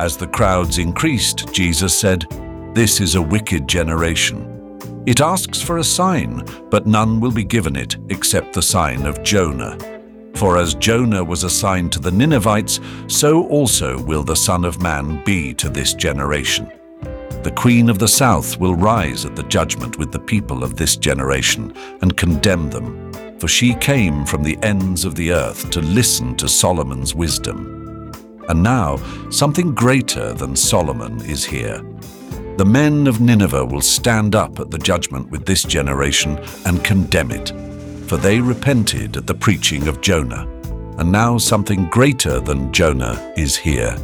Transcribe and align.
As 0.00 0.16
the 0.16 0.28
crowds 0.28 0.78
increased, 0.78 1.52
Jesus 1.52 1.94
said, 1.94 2.24
This 2.72 3.02
is 3.02 3.16
a 3.16 3.22
wicked 3.22 3.68
generation. 3.68 4.78
It 5.04 5.20
asks 5.20 5.60
for 5.60 5.76
a 5.76 5.84
sign, 5.84 6.42
but 6.70 6.86
none 6.86 7.20
will 7.20 7.30
be 7.30 7.44
given 7.44 7.76
it 7.76 7.98
except 8.08 8.54
the 8.54 8.62
sign 8.62 9.04
of 9.04 9.22
Jonah. 9.22 9.76
For 10.36 10.56
as 10.56 10.72
Jonah 10.72 11.22
was 11.22 11.44
a 11.44 11.50
sign 11.50 11.90
to 11.90 11.98
the 11.98 12.10
Ninevites, 12.10 12.80
so 13.08 13.46
also 13.48 14.02
will 14.04 14.22
the 14.22 14.34
Son 14.34 14.64
of 14.64 14.80
Man 14.80 15.22
be 15.22 15.52
to 15.52 15.68
this 15.68 15.92
generation. 15.92 16.72
The 17.42 17.52
Queen 17.54 17.90
of 17.90 17.98
the 17.98 18.08
South 18.08 18.58
will 18.58 18.74
rise 18.74 19.26
at 19.26 19.36
the 19.36 19.42
judgment 19.42 19.98
with 19.98 20.12
the 20.12 20.18
people 20.18 20.64
of 20.64 20.76
this 20.76 20.96
generation 20.96 21.74
and 22.00 22.16
condemn 22.16 22.70
them, 22.70 23.12
for 23.38 23.48
she 23.48 23.74
came 23.74 24.24
from 24.24 24.44
the 24.44 24.58
ends 24.62 25.04
of 25.04 25.14
the 25.14 25.32
earth 25.32 25.68
to 25.72 25.82
listen 25.82 26.36
to 26.36 26.48
Solomon's 26.48 27.14
wisdom. 27.14 27.79
And 28.50 28.64
now, 28.64 28.96
something 29.30 29.72
greater 29.74 30.32
than 30.32 30.56
Solomon 30.56 31.20
is 31.24 31.44
here. 31.44 31.84
The 32.56 32.64
men 32.64 33.06
of 33.06 33.20
Nineveh 33.20 33.64
will 33.64 33.80
stand 33.80 34.34
up 34.34 34.58
at 34.58 34.72
the 34.72 34.78
judgment 34.78 35.30
with 35.30 35.46
this 35.46 35.62
generation 35.62 36.36
and 36.66 36.84
condemn 36.84 37.30
it, 37.30 37.50
for 38.08 38.16
they 38.16 38.40
repented 38.40 39.16
at 39.16 39.28
the 39.28 39.36
preaching 39.36 39.86
of 39.86 40.00
Jonah. 40.00 40.48
And 40.98 41.12
now 41.12 41.38
something 41.38 41.88
greater 41.90 42.40
than 42.40 42.72
Jonah 42.72 43.32
is 43.36 43.56
here. 43.56 43.96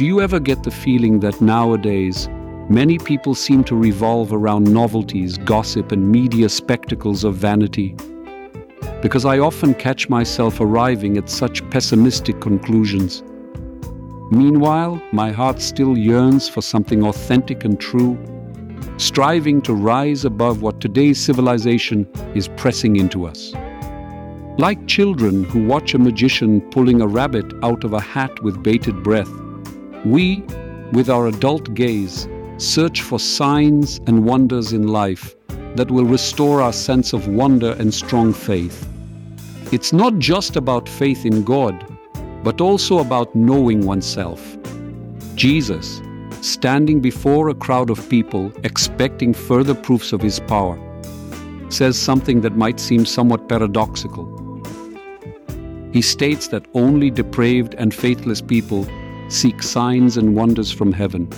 Do 0.00 0.06
you 0.06 0.22
ever 0.22 0.40
get 0.40 0.62
the 0.62 0.70
feeling 0.70 1.20
that 1.20 1.42
nowadays 1.42 2.26
many 2.70 2.96
people 2.96 3.34
seem 3.34 3.62
to 3.64 3.76
revolve 3.76 4.32
around 4.32 4.64
novelties, 4.64 5.36
gossip, 5.36 5.92
and 5.92 6.10
media 6.10 6.48
spectacles 6.48 7.22
of 7.22 7.34
vanity? 7.34 7.94
Because 9.02 9.26
I 9.26 9.40
often 9.40 9.74
catch 9.74 10.08
myself 10.08 10.58
arriving 10.58 11.18
at 11.18 11.28
such 11.28 11.68
pessimistic 11.68 12.40
conclusions. 12.40 13.22
Meanwhile, 14.30 15.02
my 15.12 15.32
heart 15.32 15.60
still 15.60 15.98
yearns 15.98 16.48
for 16.48 16.62
something 16.62 17.04
authentic 17.04 17.62
and 17.66 17.78
true, 17.78 18.16
striving 18.96 19.60
to 19.60 19.74
rise 19.74 20.24
above 20.24 20.62
what 20.62 20.80
today's 20.80 21.20
civilization 21.20 22.08
is 22.34 22.48
pressing 22.56 22.96
into 22.96 23.26
us. 23.26 23.52
Like 24.56 24.86
children 24.86 25.44
who 25.44 25.66
watch 25.66 25.92
a 25.92 25.98
magician 25.98 26.62
pulling 26.70 27.02
a 27.02 27.06
rabbit 27.06 27.52
out 27.62 27.84
of 27.84 27.92
a 27.92 28.00
hat 28.00 28.42
with 28.42 28.62
bated 28.62 29.02
breath, 29.02 29.30
we, 30.04 30.42
with 30.92 31.08
our 31.08 31.26
adult 31.26 31.74
gaze, 31.74 32.28
search 32.56 33.02
for 33.02 33.18
signs 33.18 34.00
and 34.06 34.24
wonders 34.24 34.72
in 34.72 34.88
life 34.88 35.34
that 35.76 35.90
will 35.90 36.04
restore 36.04 36.60
our 36.60 36.72
sense 36.72 37.12
of 37.12 37.28
wonder 37.28 37.72
and 37.78 37.92
strong 37.92 38.32
faith. 38.32 38.86
It's 39.72 39.92
not 39.92 40.18
just 40.18 40.56
about 40.56 40.88
faith 40.88 41.24
in 41.24 41.44
God, 41.44 41.86
but 42.42 42.60
also 42.60 42.98
about 42.98 43.34
knowing 43.34 43.86
oneself. 43.86 44.56
Jesus, 45.36 46.02
standing 46.40 47.00
before 47.00 47.48
a 47.48 47.54
crowd 47.54 47.90
of 47.90 48.08
people 48.08 48.52
expecting 48.64 49.32
further 49.32 49.74
proofs 49.74 50.12
of 50.12 50.20
his 50.20 50.40
power, 50.40 50.78
says 51.70 51.96
something 51.96 52.40
that 52.40 52.56
might 52.56 52.80
seem 52.80 53.06
somewhat 53.06 53.48
paradoxical. 53.48 54.26
He 55.92 56.02
states 56.02 56.48
that 56.48 56.66
only 56.74 57.10
depraved 57.10 57.74
and 57.74 57.94
faithless 57.94 58.40
people 58.40 58.86
seek 59.30 59.62
signs 59.62 60.16
and 60.16 60.34
wonders 60.34 60.72
from 60.72 60.90
heaven. 60.92 61.28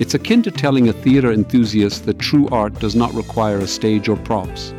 It's 0.00 0.14
akin 0.14 0.42
to 0.42 0.50
telling 0.50 0.88
a 0.88 0.92
theater 0.92 1.32
enthusiast 1.32 2.04
that 2.06 2.18
true 2.18 2.48
art 2.48 2.74
does 2.80 2.96
not 2.96 3.14
require 3.14 3.58
a 3.58 3.66
stage 3.68 4.08
or 4.08 4.16
props. 4.16 4.74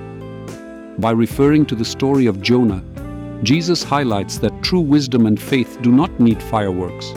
By 0.97 1.11
referring 1.11 1.65
to 1.67 1.75
the 1.75 1.85
story 1.85 2.25
of 2.25 2.41
Jonah, 2.41 2.83
Jesus 3.43 3.81
highlights 3.81 4.39
that 4.39 4.61
true 4.61 4.81
wisdom 4.81 5.25
and 5.25 5.41
faith 5.41 5.81
do 5.81 5.89
not 5.89 6.19
need 6.19 6.43
fireworks. 6.43 7.13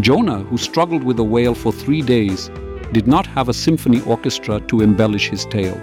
Jonah, 0.00 0.38
who 0.44 0.56
struggled 0.56 1.04
with 1.04 1.18
a 1.18 1.24
whale 1.24 1.54
for 1.54 1.70
three 1.70 2.00
days, 2.00 2.48
did 2.92 3.06
not 3.06 3.26
have 3.26 3.50
a 3.50 3.54
symphony 3.54 4.00
orchestra 4.02 4.58
to 4.68 4.80
embellish 4.80 5.28
his 5.28 5.44
tale. 5.44 5.78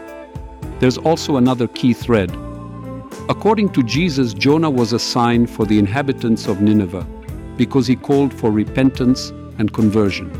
There's 0.79 0.97
also 0.97 1.37
another 1.37 1.67
key 1.67 1.93
thread. 1.93 2.31
According 3.29 3.69
to 3.73 3.83
Jesus, 3.83 4.33
Jonah 4.33 4.71
was 4.71 4.93
a 4.93 4.99
sign 4.99 5.45
for 5.45 5.67
the 5.67 5.77
inhabitants 5.77 6.47
of 6.47 6.59
Nineveh 6.59 7.05
because 7.57 7.87
he 7.87 7.95
called 7.95 8.33
for 8.33 8.51
repentance 8.51 9.29
and 9.57 9.73
conversion. 9.73 10.31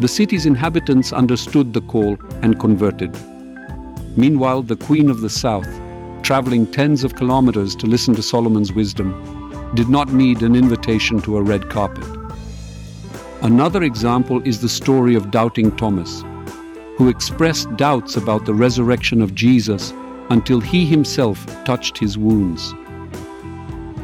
The 0.00 0.08
city's 0.08 0.46
inhabitants 0.46 1.12
understood 1.12 1.72
the 1.72 1.82
call 1.82 2.18
and 2.42 2.58
converted. 2.58 3.16
Meanwhile, 4.16 4.62
the 4.62 4.76
Queen 4.76 5.08
of 5.08 5.20
the 5.20 5.30
South, 5.30 5.68
traveling 6.22 6.66
tens 6.66 7.04
of 7.04 7.14
kilometers 7.14 7.76
to 7.76 7.86
listen 7.86 8.14
to 8.14 8.22
Solomon's 8.22 8.72
wisdom, 8.72 9.12
did 9.74 9.88
not 9.88 10.12
need 10.12 10.42
an 10.42 10.56
invitation 10.56 11.20
to 11.22 11.36
a 11.36 11.42
red 11.42 11.70
carpet. 11.70 12.04
Another 13.42 13.82
example 13.82 14.42
is 14.46 14.60
the 14.60 14.68
story 14.68 15.14
of 15.14 15.30
doubting 15.30 15.74
Thomas, 15.76 16.22
who 16.96 17.08
expressed 17.08 17.74
doubts 17.76 18.16
about 18.16 18.44
the 18.44 18.54
resurrection 18.54 19.22
of 19.22 19.34
Jesus 19.34 19.92
until 20.30 20.60
he 20.60 20.84
himself 20.84 21.46
touched 21.64 21.98
his 21.98 22.16
wounds. 22.16 22.72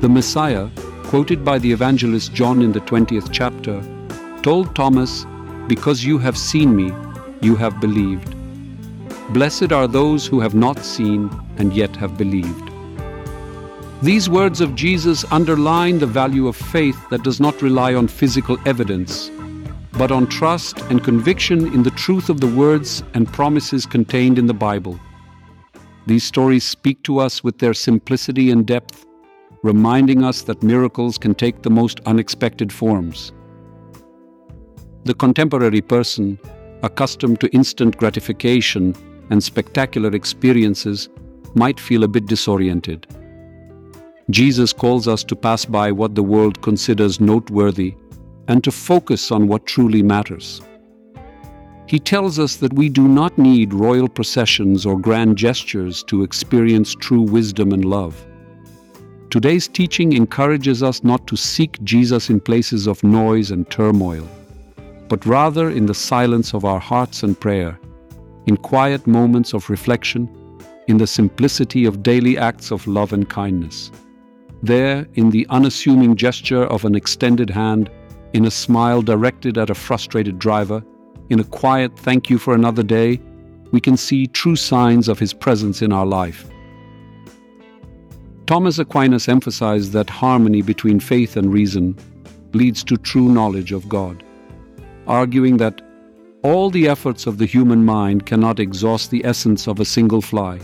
The 0.00 0.08
Messiah, 0.08 0.68
quoted 1.08 1.42
by 1.42 1.58
the 1.58 1.72
evangelist 1.72 2.34
John 2.34 2.60
in 2.60 2.72
the 2.72 2.80
20th 2.80 3.30
chapter, 3.32 3.82
told 4.42 4.76
Thomas, 4.76 5.24
Because 5.66 6.04
you 6.04 6.18
have 6.18 6.36
seen 6.36 6.76
me, 6.76 6.92
you 7.40 7.56
have 7.56 7.80
believed. 7.80 8.34
Blessed 9.32 9.72
are 9.72 9.88
those 9.88 10.26
who 10.26 10.38
have 10.40 10.54
not 10.54 10.84
seen 10.84 11.30
and 11.56 11.72
yet 11.72 11.96
have 11.96 12.18
believed. 12.18 12.70
These 14.02 14.28
words 14.28 14.60
of 14.60 14.74
Jesus 14.74 15.24
underline 15.32 15.98
the 15.98 16.06
value 16.06 16.46
of 16.46 16.56
faith 16.56 16.98
that 17.08 17.22
does 17.22 17.40
not 17.40 17.62
rely 17.62 17.94
on 17.94 18.06
physical 18.06 18.58
evidence, 18.66 19.30
but 19.92 20.12
on 20.12 20.26
trust 20.26 20.78
and 20.90 21.02
conviction 21.02 21.72
in 21.72 21.84
the 21.84 21.98
truth 22.02 22.28
of 22.28 22.42
the 22.42 22.54
words 22.54 23.02
and 23.14 23.32
promises 23.32 23.86
contained 23.86 24.38
in 24.38 24.46
the 24.46 24.52
Bible. 24.52 25.00
These 26.06 26.24
stories 26.24 26.64
speak 26.64 27.02
to 27.04 27.18
us 27.18 27.42
with 27.42 27.60
their 27.60 27.74
simplicity 27.74 28.50
and 28.50 28.66
depth 28.66 29.06
reminding 29.62 30.22
us 30.22 30.42
that 30.42 30.62
miracles 30.62 31.18
can 31.18 31.34
take 31.34 31.62
the 31.62 31.70
most 31.70 32.00
unexpected 32.06 32.72
forms. 32.72 33.32
The 35.04 35.14
contemporary 35.14 35.80
person, 35.80 36.38
accustomed 36.82 37.40
to 37.40 37.52
instant 37.54 37.96
gratification 37.96 38.94
and 39.30 39.42
spectacular 39.42 40.14
experiences, 40.14 41.08
might 41.54 41.80
feel 41.80 42.04
a 42.04 42.08
bit 42.08 42.26
disoriented. 42.26 43.06
Jesus 44.30 44.72
calls 44.72 45.08
us 45.08 45.24
to 45.24 45.34
pass 45.34 45.64
by 45.64 45.90
what 45.90 46.14
the 46.14 46.22
world 46.22 46.60
considers 46.60 47.20
noteworthy 47.20 47.94
and 48.46 48.62
to 48.64 48.70
focus 48.70 49.32
on 49.32 49.48
what 49.48 49.66
truly 49.66 50.02
matters. 50.02 50.60
He 51.86 51.98
tells 51.98 52.38
us 52.38 52.56
that 52.56 52.74
we 52.74 52.90
do 52.90 53.08
not 53.08 53.38
need 53.38 53.72
royal 53.72 54.08
processions 54.08 54.84
or 54.84 54.98
grand 54.98 55.38
gestures 55.38 56.02
to 56.04 56.22
experience 56.22 56.94
true 56.94 57.22
wisdom 57.22 57.72
and 57.72 57.84
love. 57.84 58.26
Today's 59.30 59.68
teaching 59.68 60.14
encourages 60.14 60.82
us 60.82 61.04
not 61.04 61.26
to 61.26 61.36
seek 61.36 61.82
Jesus 61.84 62.30
in 62.30 62.40
places 62.40 62.86
of 62.86 63.04
noise 63.04 63.50
and 63.50 63.68
turmoil, 63.70 64.26
but 65.06 65.26
rather 65.26 65.68
in 65.68 65.84
the 65.84 65.92
silence 65.92 66.54
of 66.54 66.64
our 66.64 66.80
hearts 66.80 67.22
and 67.22 67.38
prayer, 67.38 67.78
in 68.46 68.56
quiet 68.56 69.06
moments 69.06 69.52
of 69.52 69.68
reflection, 69.68 70.30
in 70.86 70.96
the 70.96 71.06
simplicity 71.06 71.84
of 71.84 72.02
daily 72.02 72.38
acts 72.38 72.70
of 72.70 72.86
love 72.86 73.12
and 73.12 73.28
kindness. 73.28 73.90
There, 74.62 75.06
in 75.12 75.28
the 75.28 75.46
unassuming 75.50 76.16
gesture 76.16 76.64
of 76.64 76.86
an 76.86 76.94
extended 76.94 77.50
hand, 77.50 77.90
in 78.32 78.46
a 78.46 78.50
smile 78.50 79.02
directed 79.02 79.58
at 79.58 79.68
a 79.68 79.74
frustrated 79.74 80.38
driver, 80.38 80.82
in 81.28 81.38
a 81.38 81.44
quiet 81.44 81.98
thank 81.98 82.30
you 82.30 82.38
for 82.38 82.54
another 82.54 82.82
day, 82.82 83.20
we 83.72 83.80
can 83.82 83.98
see 83.98 84.26
true 84.26 84.56
signs 84.56 85.06
of 85.06 85.18
His 85.18 85.34
presence 85.34 85.82
in 85.82 85.92
our 85.92 86.06
life. 86.06 86.48
Thomas 88.48 88.78
Aquinas 88.78 89.28
emphasized 89.28 89.92
that 89.92 90.08
harmony 90.08 90.62
between 90.62 91.00
faith 91.00 91.36
and 91.36 91.52
reason 91.52 91.94
leads 92.54 92.82
to 92.84 92.96
true 92.96 93.28
knowledge 93.28 93.72
of 93.72 93.86
God, 93.90 94.24
arguing 95.06 95.58
that 95.58 95.82
all 96.42 96.70
the 96.70 96.88
efforts 96.88 97.26
of 97.26 97.36
the 97.36 97.44
human 97.44 97.84
mind 97.84 98.24
cannot 98.24 98.58
exhaust 98.58 99.10
the 99.10 99.22
essence 99.22 99.68
of 99.68 99.80
a 99.80 99.84
single 99.84 100.22
fly, 100.22 100.58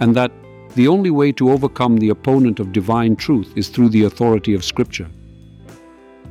and 0.00 0.16
that 0.16 0.32
the 0.74 0.88
only 0.88 1.12
way 1.12 1.30
to 1.30 1.52
overcome 1.52 1.96
the 1.96 2.08
opponent 2.08 2.58
of 2.58 2.72
divine 2.72 3.14
truth 3.14 3.52
is 3.54 3.68
through 3.68 3.90
the 3.90 4.02
authority 4.02 4.52
of 4.52 4.64
Scripture. 4.64 5.08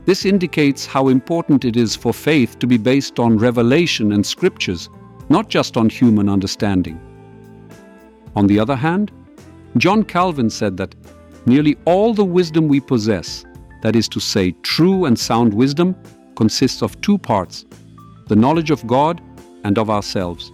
This 0.03 0.25
indicates 0.25 0.85
how 0.85 1.07
important 1.07 1.63
it 1.63 1.77
is 1.77 1.95
for 1.95 2.13
faith 2.13 2.59
to 2.59 2.67
be 2.67 2.77
based 2.77 3.17
on 3.17 3.37
revelation 3.37 4.11
and 4.11 4.25
Scriptures, 4.25 4.89
not 5.29 5.47
just 5.47 5.77
on 5.77 5.87
human 5.87 6.27
understanding. 6.27 6.99
On 8.35 8.45
the 8.45 8.59
other 8.59 8.75
hand, 8.75 9.13
John 9.77 10.03
Calvin 10.03 10.49
said 10.49 10.77
that 10.77 10.95
nearly 11.45 11.77
all 11.85 12.13
the 12.13 12.25
wisdom 12.25 12.67
we 12.67 12.79
possess, 12.79 13.45
that 13.81 13.95
is 13.95 14.09
to 14.09 14.19
say, 14.19 14.51
true 14.63 15.05
and 15.05 15.17
sound 15.17 15.53
wisdom, 15.53 15.95
consists 16.35 16.81
of 16.81 16.99
two 17.01 17.17
parts 17.17 17.65
the 18.27 18.35
knowledge 18.35 18.69
of 18.69 18.85
God 18.85 19.21
and 19.63 19.77
of 19.77 19.89
ourselves. 19.89 20.51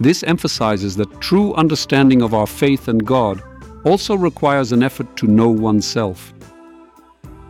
This 0.00 0.22
emphasizes 0.24 0.96
that 0.96 1.20
true 1.20 1.54
understanding 1.54 2.22
of 2.22 2.34
our 2.34 2.46
faith 2.46 2.88
and 2.88 3.04
God 3.06 3.42
also 3.84 4.16
requires 4.16 4.72
an 4.72 4.82
effort 4.82 5.16
to 5.16 5.26
know 5.26 5.48
oneself. 5.48 6.32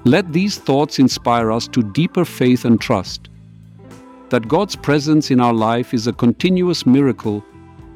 Let 0.05 0.32
these 0.32 0.58
thoughts 0.58 0.99
inspire 0.99 1.50
us 1.50 1.67
to 1.69 1.82
deeper 1.82 2.25
faith 2.25 2.64
and 2.64 2.81
trust 2.81 3.29
that 4.31 4.49
God's 4.49 4.76
presence 4.76 5.31
in 5.31 5.40
our 5.40 5.55
life 5.55 5.94
is 5.94 6.06
a 6.06 6.12
continuous 6.12 6.85
miracle 6.85 7.43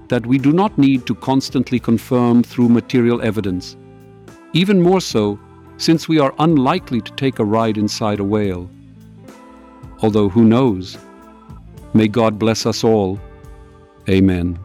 that 0.08 0.26
we 0.26 0.38
do 0.38 0.52
not 0.52 0.76
need 0.78 1.06
to 1.06 1.14
constantly 1.14 1.78
confirm 1.78 2.42
through 2.42 2.68
material 2.68 3.22
evidence. 3.22 3.76
Even 4.52 4.82
more 4.82 5.00
so, 5.00 5.38
since 5.78 6.08
we 6.08 6.18
are 6.18 6.34
unlikely 6.38 7.00
to 7.00 7.12
take 7.12 7.38
a 7.38 7.44
ride 7.44 7.78
inside 7.78 8.20
a 8.20 8.24
whale. 8.24 8.70
Although 10.00 10.28
who 10.28 10.44
knows? 10.44 10.98
May 11.94 12.08
God 12.08 12.38
bless 12.38 12.66
us 12.66 12.84
all. 12.84 13.20
Amen. 14.08 14.58